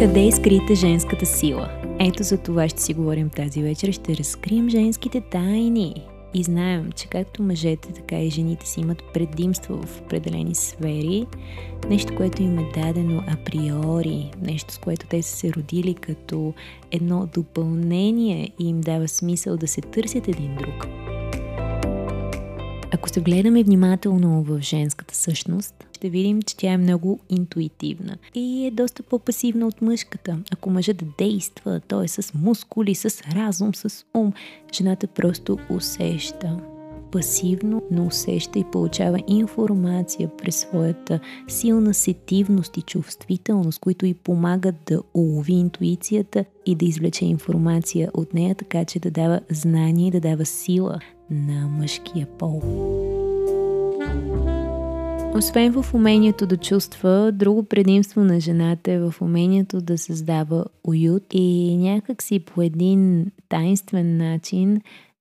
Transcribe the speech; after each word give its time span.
Къде 0.00 0.26
е 0.26 0.32
скрита 0.32 0.74
женската 0.74 1.26
сила? 1.26 1.68
Ето 1.98 2.22
за 2.22 2.38
това 2.38 2.68
ще 2.68 2.82
си 2.82 2.94
говорим 2.94 3.30
тази 3.30 3.62
вечер. 3.62 3.92
Ще 3.92 4.16
разкрием 4.16 4.68
женските 4.68 5.20
тайни. 5.20 5.94
И 6.34 6.42
знаем, 6.42 6.92
че 6.92 7.08
както 7.08 7.42
мъжете, 7.42 7.92
така 7.92 8.20
и 8.20 8.30
жените 8.30 8.66
си 8.66 8.80
имат 8.80 9.02
предимство 9.14 9.82
в 9.86 10.00
определени 10.00 10.54
сфери, 10.54 11.26
нещо, 11.88 12.16
което 12.16 12.42
им 12.42 12.58
е 12.58 12.70
дадено 12.74 13.22
априори, 13.28 14.30
нещо, 14.42 14.74
с 14.74 14.78
което 14.78 15.06
те 15.06 15.22
са 15.22 15.36
се 15.36 15.52
родили 15.52 15.94
като 15.94 16.54
едно 16.90 17.28
допълнение 17.34 18.50
и 18.58 18.68
им 18.68 18.80
дава 18.80 19.08
смисъл 19.08 19.56
да 19.56 19.68
се 19.68 19.80
търсят 19.80 20.28
един 20.28 20.56
друг. 20.56 20.86
Ако 22.92 23.08
се 23.08 23.20
гледаме 23.20 23.62
внимателно 23.62 24.42
в 24.42 24.60
женската 24.60 25.14
същност, 25.14 25.74
ще 25.92 26.10
видим, 26.10 26.42
че 26.42 26.56
тя 26.56 26.72
е 26.72 26.76
много 26.76 27.18
интуитивна 27.28 28.16
и 28.34 28.66
е 28.66 28.70
доста 28.70 29.02
по-пасивна 29.02 29.66
от 29.66 29.82
мъжката. 29.82 30.38
Ако 30.52 30.70
мъжът 30.70 31.04
действа, 31.18 31.80
той 31.88 32.04
е 32.04 32.08
с 32.08 32.34
мускули, 32.34 32.94
с 32.94 33.22
разум, 33.34 33.74
с 33.74 34.04
ум, 34.14 34.32
жената 34.72 35.06
просто 35.06 35.58
усеща 35.70 36.60
пасивно, 37.10 37.82
но 37.90 38.06
усеща 38.06 38.58
и 38.58 38.64
получава 38.72 39.18
информация 39.26 40.30
през 40.38 40.56
своята 40.56 41.20
силна 41.48 41.94
сетивност 41.94 42.76
и 42.76 42.82
чувствителност, 42.82 43.78
които 43.78 44.06
и 44.06 44.14
помагат 44.14 44.74
да 44.86 45.02
улови 45.14 45.52
интуицията 45.52 46.44
и 46.66 46.74
да 46.74 46.84
извлече 46.84 47.24
информация 47.24 48.10
от 48.14 48.34
нея, 48.34 48.54
така 48.54 48.84
че 48.84 48.98
да 48.98 49.10
дава 49.10 49.40
знание 49.50 50.08
и 50.08 50.10
да 50.10 50.20
дава 50.20 50.44
сила 50.44 50.98
на 51.30 51.68
мъжкия 51.68 52.26
пол. 52.38 52.62
Освен 55.34 55.82
в 55.82 55.94
умението 55.94 56.46
да 56.46 56.56
чувства, 56.56 57.32
друго 57.34 57.62
предимство 57.62 58.24
на 58.24 58.40
жената 58.40 58.92
е 58.92 58.98
в 58.98 59.14
умението 59.20 59.80
да 59.80 59.98
създава 59.98 60.64
уют 60.84 61.24
и 61.32 61.76
някакси 61.76 62.38
по 62.38 62.62
един 62.62 63.26
тайнствен 63.48 64.16
начин 64.16 64.80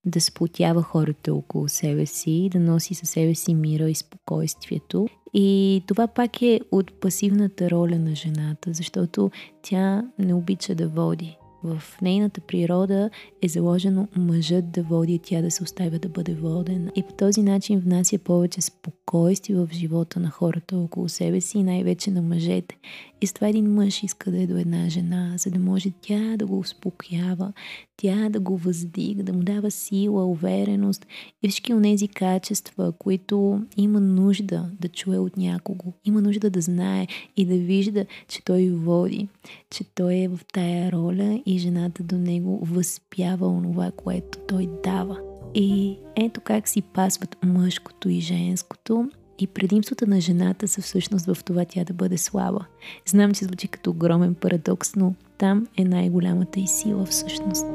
да 0.10 0.22
сплотява 0.22 0.82
хората 0.82 1.34
около 1.34 1.70
себе 1.70 2.06
си, 2.06 2.50
да 2.52 2.60
носи 2.60 2.94
със 2.94 3.10
себе 3.10 3.36
си 3.36 3.54
мира 3.54 3.90
и 3.90 3.96
спокойствието. 3.96 5.08
И 5.34 5.84
това 5.88 6.08
пак 6.08 6.42
е 6.42 6.60
от 6.72 6.94
пасивната 7.00 7.70
роля 7.70 8.00
на 8.00 8.16
жената, 8.16 8.74
защото 8.74 9.32
тя 9.62 10.04
не 10.20 10.34
обича 10.34 10.76
да 10.76 10.88
води. 10.88 11.38
В 11.64 11.84
нейната 12.02 12.42
природа 12.42 13.10
е 13.42 13.48
заложено 13.48 14.08
мъжът 14.16 14.72
да 14.72 14.84
води, 14.84 15.20
тя 15.24 15.42
да 15.42 15.52
се 15.52 15.64
оставя 15.64 16.00
да 16.00 16.10
бъде 16.10 16.34
воден. 16.34 16.92
И 16.96 17.04
по 17.04 17.14
този 17.14 17.42
начин 17.42 17.80
внася 17.80 18.18
повече 18.18 18.62
спокойствие 18.62 18.99
в 19.14 19.70
живота 19.72 20.20
на 20.20 20.30
хората 20.30 20.78
около 20.78 21.10
себе 21.10 21.42
си 21.42 21.58
и 21.58 21.64
най-вече 21.64 22.12
на 22.12 22.22
мъжете. 22.22 22.78
И 23.22 23.28
с 23.28 23.34
това 23.34 23.48
един 23.48 23.74
мъж 23.74 24.04
иска 24.04 24.32
да 24.32 24.42
е 24.42 24.48
до 24.48 24.58
една 24.58 24.90
жена, 24.90 25.34
за 25.38 25.52
да 25.52 25.60
може 25.60 25.92
тя 26.02 26.38
да 26.38 26.46
го 26.46 26.60
успокоява, 26.60 27.54
тя 27.98 28.30
да 28.30 28.40
го 28.40 28.58
въздига, 28.58 29.24
да 29.24 29.34
му 29.34 29.40
дава 29.40 29.72
сила, 29.72 30.26
увереност 30.26 31.08
и 31.44 31.50
всички 31.50 31.74
от 31.74 31.84
тези 31.84 32.08
качества, 32.08 32.92
които 32.92 33.62
има 33.78 34.00
нужда 34.00 34.72
да 34.82 34.88
чуе 34.88 35.18
от 35.18 35.38
някого. 35.38 35.94
Има 36.06 36.22
нужда 36.22 36.50
да 36.50 36.62
знае 36.62 37.08
и 37.38 37.46
да 37.46 37.56
вижда, 37.56 38.06
че 38.28 38.44
той 38.44 38.70
води, 38.70 39.28
че 39.70 39.84
той 39.96 40.16
е 40.16 40.28
в 40.28 40.40
тая 40.54 40.92
роля 40.92 41.42
и 41.46 41.58
жената 41.58 42.04
до 42.04 42.18
него 42.18 42.60
възпява 42.62 43.48
онова, 43.48 43.92
което 43.92 44.40
той 44.48 44.70
дава. 44.84 45.29
И 45.56 45.98
ето 46.16 46.42
как 46.42 46.68
си 46.68 46.82
пасват 46.82 47.38
мъжкото 47.46 48.10
и 48.10 48.20
женското 48.20 49.10
и 49.40 49.48
предимствата 49.48 50.08
на 50.08 50.22
жената 50.22 50.68
са 50.68 50.82
всъщност 50.82 51.26
в 51.26 51.44
това 51.44 51.66
тя 51.66 51.84
да 51.84 51.94
бъде 51.94 52.18
слаба. 52.18 52.66
Знам, 53.06 53.34
че 53.34 53.46
звучи 53.46 53.68
като 53.68 53.90
огромен 53.90 54.36
парадокс, 54.36 54.96
но 54.96 55.14
там 55.38 55.68
е 55.78 55.84
най-голямата 55.84 56.60
и 56.60 56.68
сила 56.68 57.06
всъщност. 57.06 57.66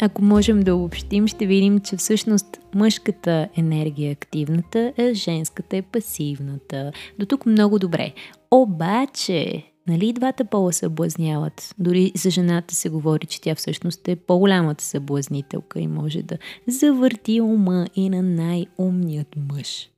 Ако 0.00 0.22
можем 0.22 0.60
да 0.60 0.74
обобщим, 0.74 1.26
ще 1.26 1.46
видим, 1.46 1.80
че 1.80 1.96
всъщност 1.96 2.60
мъжката 2.74 3.48
енергия 3.56 4.08
е 4.08 4.12
активната, 4.12 4.92
а 4.98 5.14
женската 5.14 5.76
е 5.76 5.82
пасивната. 5.82 6.92
До 7.18 7.26
тук 7.26 7.46
много 7.46 7.78
добре. 7.78 8.12
Обаче, 8.50 9.62
Нали 9.88 10.12
двата 10.12 10.44
пола 10.44 10.72
съблазняват? 10.72 11.74
Дори 11.78 12.12
за 12.16 12.30
жената 12.30 12.74
се 12.74 12.88
говори, 12.88 13.26
че 13.26 13.40
тя 13.40 13.54
всъщност 13.54 14.08
е 14.08 14.16
по-голямата 14.16 14.84
съблазнителка 14.84 15.80
и 15.80 15.86
може 15.86 16.22
да 16.22 16.38
завърти 16.68 17.40
ума 17.40 17.86
и 17.94 18.10
на 18.10 18.22
най-умният 18.22 19.28
мъж. 19.52 19.88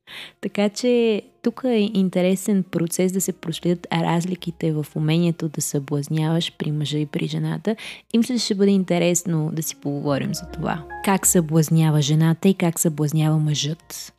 Така 0.41 0.69
че 0.69 1.23
тук 1.43 1.63
е 1.65 1.91
интересен 1.95 2.63
процес 2.63 3.13
да 3.13 3.21
се 3.21 3.33
проследят 3.33 3.87
разликите 3.93 4.73
в 4.73 4.87
умението 4.97 5.49
да 5.49 5.61
съблазняваш 5.61 6.53
при 6.59 6.73
мъжа 6.73 6.99
и 6.99 7.07
при 7.07 7.27
жената. 7.27 7.77
И 8.15 8.19
мисля, 8.19 8.35
че 8.35 8.45
ще 8.45 8.55
бъде 8.55 8.71
интересно 8.71 9.51
да 9.53 9.63
си 9.63 9.77
поговорим 9.77 10.35
за 10.35 10.47
това. 10.53 10.85
Как 11.05 11.27
съблазнява 11.27 12.03
жената 12.03 12.49
и 12.49 12.55
как 12.55 12.81
съблазнява 12.81 13.39
мъжът. 13.39 14.15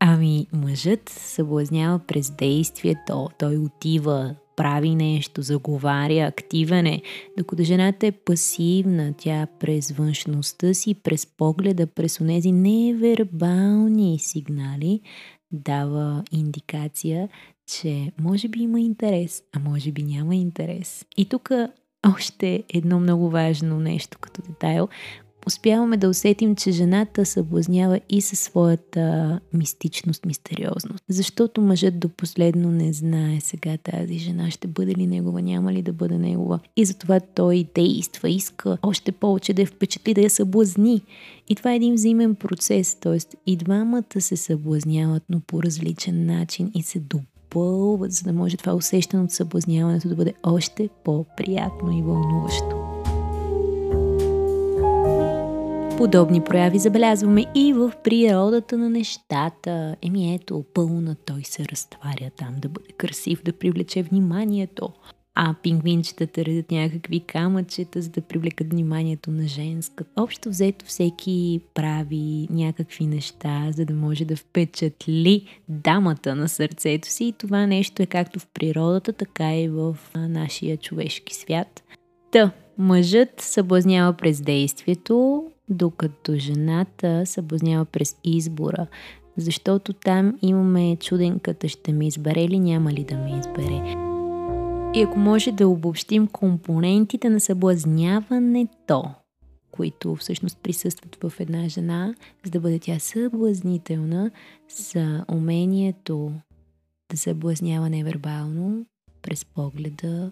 Ами, 0.00 0.46
мъжът 0.52 1.08
съблазнява 1.08 1.98
през 1.98 2.30
действието. 2.30 3.28
Той 3.38 3.56
отива 3.56 4.34
прави 4.56 4.94
нещо, 4.94 5.42
заговаря, 5.42 6.26
активен 6.26 6.86
е, 6.86 7.02
докато 7.38 7.62
жената 7.62 8.06
е 8.06 8.12
пасивна, 8.12 9.14
тя 9.18 9.46
през 9.60 9.90
външността 9.90 10.74
си, 10.74 10.94
през 10.94 11.26
погледа, 11.26 11.86
през 11.86 12.20
онези 12.20 12.52
невербални 12.52 14.18
сигнали 14.18 15.00
дава 15.52 16.24
индикация, 16.32 17.28
че 17.66 18.12
може 18.20 18.48
би 18.48 18.60
има 18.62 18.80
интерес, 18.80 19.42
а 19.52 19.58
може 19.58 19.92
би 19.92 20.02
няма 20.02 20.34
интерес. 20.34 21.04
И 21.16 21.28
тук 21.28 21.50
още 22.14 22.64
едно 22.74 23.00
много 23.00 23.30
важно 23.30 23.80
нещо 23.80 24.18
като 24.20 24.42
детайл, 24.42 24.88
успяваме 25.46 25.96
да 25.96 26.08
усетим, 26.08 26.56
че 26.56 26.72
жената 26.72 27.26
съблазнява 27.26 28.00
и 28.08 28.20
със 28.20 28.40
своята 28.40 29.40
мистичност, 29.52 30.26
мистериозност. 30.26 31.04
Защото 31.08 31.60
мъжът 31.60 31.98
до 31.98 32.08
последно 32.08 32.70
не 32.70 32.92
знае 32.92 33.40
сега 33.40 33.76
тази 33.76 34.18
жена 34.18 34.50
ще 34.50 34.68
бъде 34.68 34.94
ли 34.94 35.06
негова, 35.06 35.42
няма 35.42 35.72
ли 35.72 35.82
да 35.82 35.92
бъде 35.92 36.18
негова. 36.18 36.60
И 36.76 36.84
затова 36.84 37.20
той 37.20 37.66
действа, 37.74 38.28
иска 38.28 38.78
още 38.82 39.12
повече 39.12 39.52
да 39.52 39.62
я 39.62 39.66
впечатли, 39.66 40.14
да 40.14 40.20
я 40.20 40.30
съблазни. 40.30 41.02
И 41.48 41.54
това 41.54 41.72
е 41.72 41.76
един 41.76 41.94
взаимен 41.94 42.34
процес, 42.34 42.94
т.е. 42.94 43.18
и 43.46 43.56
двамата 43.56 44.20
се 44.20 44.36
съблазняват, 44.36 45.22
но 45.30 45.40
по 45.40 45.62
различен 45.62 46.26
начин 46.26 46.70
и 46.74 46.82
се 46.82 46.98
допълват, 46.98 48.12
за 48.12 48.22
да 48.22 48.32
може 48.32 48.56
това 48.56 48.74
усещане 48.74 49.22
от 49.22 49.30
съблазняването 49.30 50.08
да 50.08 50.14
бъде 50.14 50.34
още 50.42 50.88
по-приятно 51.04 51.98
и 51.98 52.02
вълнуващо. 52.02 52.75
Подобни 55.98 56.44
прояви 56.44 56.78
забелязваме 56.78 57.44
и 57.54 57.72
в 57.72 57.92
природата 58.04 58.78
на 58.78 58.90
нещата. 58.90 59.96
Еми 60.02 60.34
ето, 60.34 60.64
пълна 60.74 61.14
той 61.14 61.42
се 61.44 61.64
разтваря 61.64 62.30
там 62.36 62.54
да 62.58 62.68
бъде 62.68 62.92
красив, 62.96 63.42
да 63.42 63.52
привлече 63.52 64.02
вниманието. 64.02 64.92
А 65.34 65.54
пингвинчетата 65.62 66.44
редят 66.44 66.70
някакви 66.70 67.20
камъчета, 67.20 68.02
за 68.02 68.10
да 68.10 68.20
привлекат 68.20 68.70
вниманието 68.70 69.30
на 69.30 69.48
женска. 69.48 70.04
Общо 70.16 70.48
взето 70.48 70.86
всеки 70.86 71.60
прави 71.74 72.48
някакви 72.50 73.06
неща, 73.06 73.68
за 73.70 73.84
да 73.84 73.94
може 73.94 74.24
да 74.24 74.36
впечатли 74.36 75.44
дамата 75.68 76.34
на 76.34 76.48
сърцето 76.48 77.08
си. 77.08 77.24
И 77.24 77.32
това 77.32 77.66
нещо 77.66 78.02
е 78.02 78.06
както 78.06 78.40
в 78.40 78.46
природата, 78.54 79.12
така 79.12 79.56
и 79.56 79.68
в 79.68 79.96
нашия 80.16 80.76
човешки 80.76 81.34
свят. 81.34 81.82
Та, 82.32 82.50
мъжът 82.78 83.40
съблазнява 83.40 84.12
през 84.12 84.40
действието, 84.40 85.44
докато 85.68 86.36
жената 86.36 87.26
съблазнява 87.26 87.84
през 87.84 88.16
избора, 88.24 88.86
защото 89.36 89.92
там 89.92 90.38
имаме 90.42 90.96
чуденката 90.96 91.68
ще 91.68 91.92
ме 91.92 92.06
избере 92.06 92.40
или 92.40 92.58
няма 92.58 92.92
ли 92.92 93.04
да 93.04 93.16
ме 93.16 93.38
избере. 93.38 93.94
И 94.94 95.02
ако 95.02 95.18
може 95.18 95.52
да 95.52 95.68
обобщим 95.68 96.26
компонентите 96.26 97.30
на 97.30 97.40
съблазняването, 97.40 99.04
които 99.70 100.14
всъщност 100.14 100.58
присъстват 100.62 101.16
в 101.22 101.32
една 101.40 101.68
жена, 101.68 102.14
за 102.44 102.50
да 102.50 102.60
бъде 102.60 102.78
тя 102.78 102.98
съблазнителна, 102.98 104.30
са 104.68 105.24
умението 105.32 106.32
да 107.10 107.16
съблазнява 107.16 107.90
невербално, 107.90 108.86
през 109.22 109.44
погледа, 109.44 110.30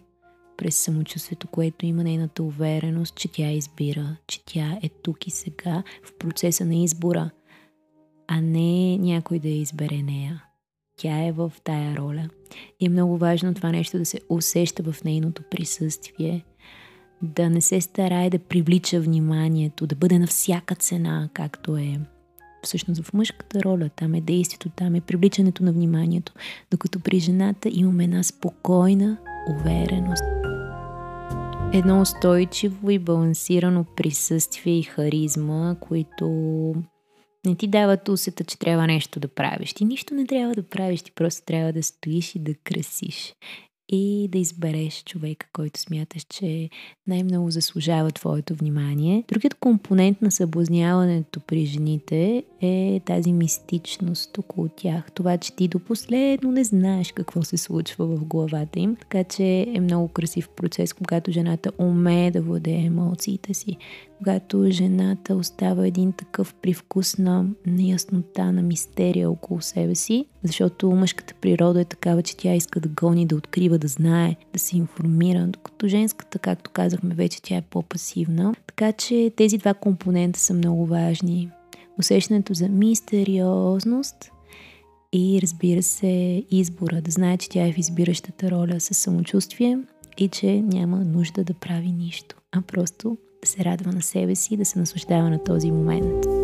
през 0.56 0.76
самочувствието, 0.76 1.48
което 1.48 1.86
има 1.86 2.04
нейната 2.04 2.42
увереност, 2.42 3.14
че 3.14 3.32
тя 3.32 3.50
избира, 3.50 4.16
че 4.26 4.44
тя 4.44 4.78
е 4.82 4.88
тук 4.88 5.26
и 5.26 5.30
сега 5.30 5.82
в 6.04 6.18
процеса 6.18 6.64
на 6.64 6.74
избора, 6.74 7.30
а 8.28 8.40
не 8.40 8.98
някой 8.98 9.38
да 9.38 9.48
я 9.48 9.56
избере 9.56 10.02
нея. 10.02 10.44
Тя 10.96 11.24
е 11.24 11.32
в 11.32 11.52
тая 11.64 11.96
роля. 11.96 12.28
И 12.80 12.86
е 12.86 12.88
много 12.88 13.18
важно 13.18 13.54
това 13.54 13.70
нещо 13.70 13.98
да 13.98 14.06
се 14.06 14.20
усеща 14.28 14.92
в 14.92 15.04
нейното 15.04 15.42
присъствие, 15.50 16.44
да 17.22 17.50
не 17.50 17.60
се 17.60 17.80
старае 17.80 18.30
да 18.30 18.38
привлича 18.38 19.00
вниманието, 19.00 19.86
да 19.86 19.96
бъде 19.96 20.18
на 20.18 20.26
всяка 20.26 20.74
цена, 20.74 21.28
както 21.34 21.76
е 21.76 22.00
всъщност 22.62 23.02
в 23.02 23.12
мъжката 23.12 23.62
роля. 23.62 23.90
Там 23.96 24.14
е 24.14 24.20
действието, 24.20 24.68
там 24.68 24.94
е 24.94 25.00
привличането 25.00 25.64
на 25.64 25.72
вниманието. 25.72 26.32
Докато 26.70 27.00
при 27.00 27.20
жената 27.20 27.68
имаме 27.72 28.04
една 28.04 28.22
спокойна 28.22 29.16
увереност. 29.50 30.43
Едно 31.76 32.00
устойчиво 32.00 32.90
и 32.90 32.98
балансирано 32.98 33.84
присъствие 33.96 34.78
и 34.78 34.82
харизма, 34.82 35.76
които 35.80 36.26
не 37.46 37.54
ти 37.54 37.68
дават 37.68 38.08
усета, 38.08 38.44
че 38.44 38.58
трябва 38.58 38.86
нещо 38.86 39.20
да 39.20 39.28
правиш. 39.28 39.74
Ти 39.74 39.84
нищо 39.84 40.14
не 40.14 40.26
трябва 40.26 40.54
да 40.54 40.68
правиш, 40.68 41.02
ти 41.02 41.12
просто 41.12 41.44
трябва 41.46 41.72
да 41.72 41.82
стоиш 41.82 42.34
и 42.34 42.38
да 42.38 42.54
красиш 42.54 43.34
и 43.88 44.28
да 44.32 44.38
избереш 44.38 45.02
човека, 45.04 45.46
който 45.52 45.80
смяташ, 45.80 46.22
че 46.22 46.70
най-много 47.06 47.50
заслужава 47.50 48.10
твоето 48.10 48.54
внимание. 48.54 49.24
Другият 49.28 49.54
компонент 49.54 50.22
на 50.22 50.30
съблазняването 50.30 51.40
при 51.40 51.66
жените 51.66 52.44
е 52.60 53.00
тази 53.06 53.32
мистичност 53.32 54.38
около 54.38 54.68
тях. 54.68 55.12
Това, 55.12 55.38
че 55.38 55.56
ти 55.56 55.68
до 55.68 55.78
последно 55.78 56.52
не 56.52 56.64
знаеш 56.64 57.12
какво 57.12 57.42
се 57.42 57.56
случва 57.56 58.06
в 58.06 58.24
главата 58.24 58.80
им. 58.80 58.96
Така 58.96 59.24
че 59.24 59.66
е 59.74 59.80
много 59.80 60.08
красив 60.08 60.48
процес, 60.48 60.92
когато 60.92 61.32
жената 61.32 61.70
умее 61.78 62.30
да 62.30 62.42
владее 62.42 62.84
емоциите 62.84 63.54
си, 63.54 63.76
когато 64.18 64.70
жената 64.70 65.34
остава 65.34 65.86
един 65.86 66.12
такъв 66.12 66.54
привкус 66.54 67.18
на 67.18 67.46
неяснота, 67.66 68.52
на 68.52 68.62
мистерия 68.62 69.30
около 69.30 69.60
себе 69.60 69.94
си, 69.94 70.26
защото 70.42 70.90
мъжката 70.90 71.34
природа 71.40 71.80
е 71.80 71.84
такава, 71.84 72.22
че 72.22 72.36
тя 72.36 72.54
иска 72.54 72.80
да 72.80 72.88
гони, 72.88 73.26
да 73.26 73.36
открива, 73.36 73.73
да 73.78 73.88
знае, 73.88 74.36
да 74.52 74.58
се 74.58 74.76
информира, 74.76 75.46
докато 75.46 75.88
женската, 75.88 76.38
както 76.38 76.70
казахме 76.70 77.14
вече, 77.14 77.42
тя 77.42 77.56
е 77.56 77.62
по-пасивна. 77.62 78.54
Така 78.66 78.92
че 78.92 79.32
тези 79.36 79.58
два 79.58 79.74
компонента 79.74 80.40
са 80.40 80.54
много 80.54 80.86
важни. 80.86 81.50
Усещането 81.98 82.54
за 82.54 82.68
мистериозност 82.68 84.30
и 85.12 85.38
разбира 85.42 85.82
се 85.82 86.44
избора, 86.50 87.00
да 87.00 87.10
знае, 87.10 87.36
че 87.36 87.48
тя 87.48 87.66
е 87.66 87.72
в 87.72 87.78
избиращата 87.78 88.50
роля 88.50 88.80
със 88.80 88.98
самочувствие 88.98 89.78
и 90.18 90.28
че 90.28 90.60
няма 90.60 90.96
нужда 90.96 91.44
да 91.44 91.54
прави 91.54 91.92
нищо, 91.92 92.36
а 92.52 92.62
просто 92.62 93.16
да 93.42 93.48
се 93.48 93.64
радва 93.64 93.92
на 93.92 94.02
себе 94.02 94.34
си 94.34 94.54
и 94.54 94.56
да 94.56 94.64
се 94.64 94.78
наслаждава 94.78 95.30
на 95.30 95.44
този 95.44 95.70
момент. 95.70 96.43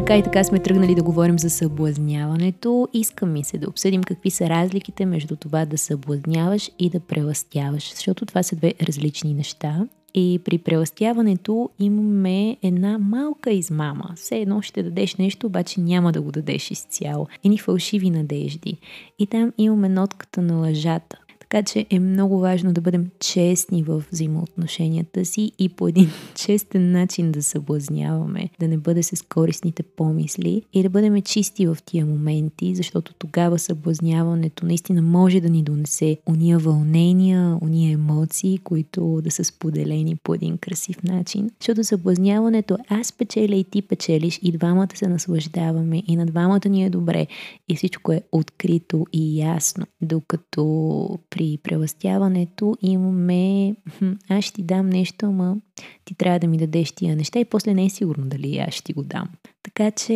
Така 0.00 0.16
и 0.16 0.22
така 0.22 0.44
сме 0.44 0.58
тръгнали 0.58 0.94
да 0.94 1.02
говорим 1.02 1.38
за 1.38 1.50
съблазняването. 1.50 2.88
Искам 2.92 3.32
ми 3.32 3.44
се 3.44 3.58
да 3.58 3.68
обсъдим 3.68 4.02
какви 4.02 4.30
са 4.30 4.48
разликите 4.48 5.06
между 5.06 5.36
това 5.36 5.64
да 5.64 5.78
съблазняваш 5.78 6.70
и 6.78 6.90
да 6.90 7.00
преластяваш, 7.00 7.94
защото 7.94 8.26
това 8.26 8.42
са 8.42 8.56
две 8.56 8.74
различни 8.82 9.34
неща. 9.34 9.86
И 10.14 10.40
при 10.44 10.58
преластяването 10.58 11.70
имаме 11.78 12.56
една 12.62 12.98
малка 12.98 13.50
измама. 13.50 14.10
Все 14.16 14.36
едно 14.36 14.62
ще 14.62 14.82
дадеш 14.82 15.16
нещо, 15.16 15.46
обаче 15.46 15.80
няма 15.80 16.12
да 16.12 16.20
го 16.20 16.32
дадеш 16.32 16.70
изцяло. 16.70 17.26
Едни 17.44 17.58
фалшиви 17.58 18.10
надежди. 18.10 18.76
И 19.18 19.26
там 19.26 19.52
имаме 19.58 19.88
нотката 19.88 20.42
на 20.42 20.54
лъжата. 20.54 21.18
Така 21.50 21.62
че 21.62 21.86
е 21.90 21.98
много 21.98 22.38
важно 22.38 22.72
да 22.72 22.80
бъдем 22.80 23.06
честни 23.20 23.82
в 23.82 24.02
взаимоотношенията 24.12 25.24
си 25.24 25.52
и 25.58 25.68
по 25.68 25.88
един 25.88 26.10
честен 26.34 26.92
начин 26.92 27.32
да 27.32 27.42
съблазняваме, 27.42 28.50
да 28.60 28.68
не 28.68 28.76
бъде 28.76 29.02
с 29.02 29.24
корисните 29.28 29.82
помисли 29.82 30.62
и 30.72 30.82
да 30.82 30.90
бъдем 30.90 31.22
чисти 31.22 31.66
в 31.66 31.76
тия 31.84 32.06
моменти, 32.06 32.74
защото 32.74 33.14
тогава 33.14 33.58
съблазняването 33.58 34.66
наистина 34.66 35.02
може 35.02 35.40
да 35.40 35.50
ни 35.50 35.62
донесе 35.62 36.18
уния 36.26 36.58
вълнения, 36.58 37.58
уния 37.60 37.92
емоции, 37.92 38.58
които 38.58 39.20
да 39.24 39.30
са 39.30 39.44
споделени 39.44 40.16
по 40.16 40.34
един 40.34 40.58
красив 40.58 41.02
начин. 41.02 41.50
Защото 41.60 41.84
съблазняването 41.84 42.78
аз 42.88 43.12
печеля 43.12 43.54
и 43.54 43.64
ти 43.64 43.82
печелиш 43.82 44.40
и 44.42 44.52
двамата 44.52 44.88
се 44.94 45.08
наслаждаваме 45.08 46.02
и 46.06 46.16
на 46.16 46.26
двамата 46.26 46.68
ни 46.68 46.84
е 46.84 46.90
добре 46.90 47.26
и 47.68 47.76
всичко 47.76 48.12
е 48.12 48.22
открито 48.32 49.06
и 49.12 49.38
ясно. 49.38 49.86
Докато 50.02 51.18
при 51.30 51.39
преластяването 51.62 52.76
имаме 52.82 53.74
аз 54.28 54.44
ще 54.44 54.54
ти 54.54 54.62
дам 54.62 54.88
нещо, 54.88 55.26
ама 55.26 55.56
ти 56.04 56.14
трябва 56.14 56.38
да 56.38 56.46
ми 56.46 56.58
дадеш 56.58 56.92
тия 56.92 57.16
неща 57.16 57.38
и 57.38 57.44
после 57.44 57.74
не 57.74 57.84
е 57.84 57.90
сигурно 57.90 58.26
дали 58.26 58.58
аз 58.58 58.74
ще 58.74 58.84
ти 58.84 58.92
го 58.92 59.02
дам. 59.02 59.28
Така 59.62 59.90
че 59.90 60.14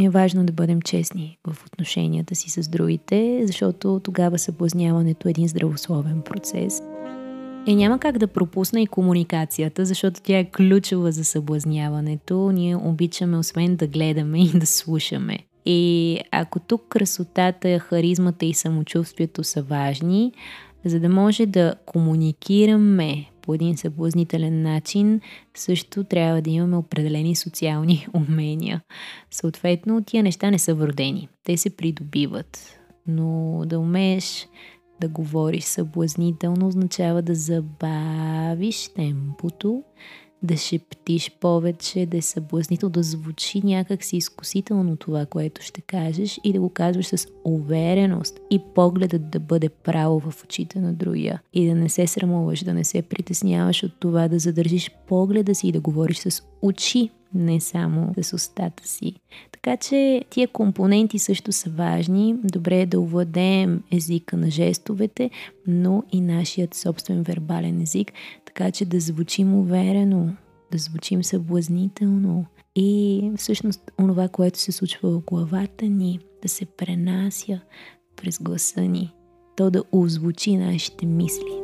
е 0.00 0.10
важно 0.10 0.44
да 0.44 0.52
бъдем 0.52 0.82
честни 0.82 1.38
в 1.46 1.66
отношенията 1.66 2.34
си 2.34 2.50
с 2.50 2.68
другите, 2.68 3.42
защото 3.46 4.00
тогава 4.04 4.38
съблазняването 4.38 5.28
е 5.28 5.30
един 5.30 5.48
здравословен 5.48 6.22
процес. 6.22 6.82
И 7.66 7.74
няма 7.74 7.98
как 7.98 8.18
да 8.18 8.26
пропусна 8.26 8.80
и 8.80 8.86
комуникацията, 8.86 9.84
защото 9.84 10.20
тя 10.22 10.38
е 10.38 10.50
ключова 10.50 11.12
за 11.12 11.24
съблазняването. 11.24 12.52
Ние 12.52 12.76
обичаме 12.76 13.38
освен 13.38 13.76
да 13.76 13.86
гледаме 13.86 14.42
и 14.42 14.48
да 14.48 14.66
слушаме. 14.66 15.38
И 15.66 16.18
ако 16.30 16.60
тук 16.60 16.88
красотата, 16.88 17.78
харизмата 17.78 18.46
и 18.46 18.54
самочувствието 18.54 19.44
са 19.44 19.62
важни, 19.62 20.32
за 20.84 21.00
да 21.00 21.08
може 21.08 21.46
да 21.46 21.74
комуникираме 21.86 23.26
по 23.42 23.54
един 23.54 23.76
съблазнителен 23.76 24.62
начин, 24.62 25.20
също 25.54 26.04
трябва 26.04 26.42
да 26.42 26.50
имаме 26.50 26.76
определени 26.76 27.36
социални 27.36 28.06
умения. 28.14 28.80
Съответно, 29.30 30.04
тия 30.04 30.22
неща 30.22 30.50
не 30.50 30.58
са 30.58 30.74
вродени. 30.74 31.28
Те 31.44 31.56
се 31.56 31.76
придобиват. 31.76 32.78
Но 33.06 33.62
да 33.66 33.78
умееш 33.78 34.48
да 35.00 35.08
говориш 35.08 35.64
съблазнително 35.64 36.66
означава 36.66 37.22
да 37.22 37.34
забавиш 37.34 38.88
темпото, 38.88 39.82
да 40.42 40.56
шептиш 40.56 41.30
повече, 41.40 42.06
да 42.06 42.16
е 42.16 42.22
съблазнител, 42.22 42.88
да 42.88 43.02
звучи 43.02 43.60
някак 43.64 44.04
си 44.04 44.16
изкусително 44.16 44.96
това, 44.96 45.26
което 45.26 45.62
ще 45.62 45.80
кажеш 45.80 46.40
и 46.44 46.52
да 46.52 46.60
го 46.60 46.68
казваш 46.68 47.06
с 47.06 47.26
увереност 47.44 48.40
и 48.50 48.60
погледът 48.74 49.30
да 49.30 49.40
бъде 49.40 49.68
право 49.68 50.20
в 50.20 50.44
очите 50.44 50.80
на 50.80 50.92
другия. 50.92 51.42
И 51.52 51.66
да 51.66 51.74
не 51.74 51.88
се 51.88 52.06
срамуваш, 52.06 52.64
да 52.64 52.74
не 52.74 52.84
се 52.84 53.02
притесняваш 53.02 53.82
от 53.82 53.92
това 54.00 54.28
да 54.28 54.38
задържиш 54.38 54.90
погледа 55.08 55.54
си 55.54 55.68
и 55.68 55.72
да 55.72 55.80
говориш 55.80 56.18
с 56.18 56.42
очи, 56.62 57.10
не 57.34 57.60
само 57.60 58.14
с 58.22 58.32
устата 58.32 58.88
си. 58.88 59.14
Така 59.52 59.76
че 59.76 60.24
тия 60.30 60.48
компоненти 60.48 61.18
също 61.18 61.52
са 61.52 61.70
важни. 61.70 62.34
Добре 62.44 62.80
е 62.80 62.86
да 62.86 63.00
овладеем 63.00 63.82
езика 63.90 64.36
на 64.36 64.50
жестовете, 64.50 65.30
но 65.66 66.02
и 66.12 66.20
нашият 66.20 66.74
собствен 66.74 67.22
вербален 67.22 67.80
език, 67.80 68.12
така 68.44 68.70
че 68.70 68.84
да 68.84 69.00
звучим 69.00 69.54
уверено, 69.54 70.28
да 70.72 70.78
звучим 70.78 71.24
съблазнително 71.24 72.44
и 72.76 73.30
всъщност 73.36 73.90
онова, 74.00 74.28
което 74.28 74.58
се 74.58 74.72
случва 74.72 75.10
в 75.10 75.20
главата 75.20 75.84
ни, 75.84 76.18
да 76.42 76.48
се 76.48 76.64
пренася 76.64 77.60
през 78.16 78.38
гласа 78.38 78.80
ни, 78.80 79.12
то 79.56 79.70
да 79.70 79.84
озвучи 79.92 80.56
нашите 80.56 81.06
мисли. 81.06 81.61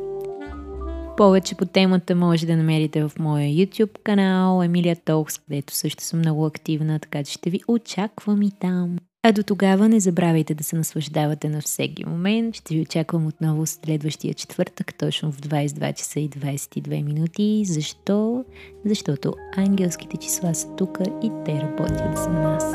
Повече 1.19 1.55
по 1.55 1.65
темата 1.65 2.15
може 2.15 2.45
да 2.45 2.57
намерите 2.57 3.03
в 3.03 3.11
моя 3.19 3.49
YouTube 3.49 3.97
канал 4.03 4.63
Емилия 4.63 4.95
Толкс, 5.05 5.37
където 5.37 5.73
също 5.73 6.03
съм 6.03 6.19
много 6.19 6.45
активна, 6.45 6.99
така 6.99 7.23
че 7.23 7.33
ще 7.33 7.49
ви 7.49 7.59
очаквам 7.67 8.41
и 8.41 8.51
там. 8.59 8.97
А 9.23 9.31
до 9.31 9.43
тогава 9.43 9.89
не 9.89 9.99
забравяйте 9.99 10.53
да 10.55 10.63
се 10.63 10.75
наслаждавате 10.75 11.49
на 11.49 11.61
всеки 11.61 12.05
момент. 12.05 12.55
Ще 12.55 12.75
ви 12.75 12.81
очаквам 12.81 13.27
отново 13.27 13.65
следващия 13.65 14.33
четвъртък, 14.33 14.93
точно 14.97 15.31
в 15.31 15.37
22 15.37 15.93
часа 15.93 16.19
и 16.19 16.29
22 16.29 17.03
минути. 17.03 17.63
Защо? 17.65 18.45
Защото 18.85 19.33
ангелските 19.57 20.17
числа 20.17 20.55
са 20.55 20.75
тук 20.75 20.99
и 21.23 21.31
те 21.45 21.61
работят 21.61 22.17
за 22.17 22.29
нас. 22.29 22.73